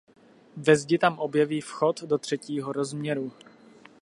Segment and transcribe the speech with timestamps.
[0.57, 3.31] Ve zdi tam objeví vchod do třetího rozměru.